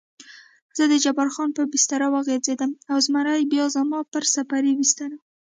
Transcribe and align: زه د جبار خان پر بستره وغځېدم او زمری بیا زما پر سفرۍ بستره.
زه 0.77 0.83
د 0.91 0.93
جبار 1.03 1.29
خان 1.35 1.49
پر 1.57 1.65
بستره 1.71 2.07
وغځېدم 2.09 2.71
او 2.91 2.97
زمری 3.05 3.43
بیا 3.51 3.65
زما 3.75 3.99
پر 4.11 4.23
سفرۍ 4.33 4.73
بستره. 4.79 5.17